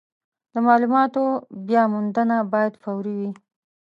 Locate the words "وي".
3.19-3.29